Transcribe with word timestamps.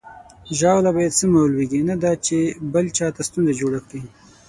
ژاوله 0.59 0.91
باید 0.95 1.17
سمه 1.19 1.37
ولویږي، 1.41 1.81
نه 1.89 1.95
دا 2.03 2.11
چې 2.25 2.37
بل 2.73 2.85
چاته 2.97 3.21
ستونزه 3.27 3.53
جوړه 3.61 3.79
کړي. 3.87 4.01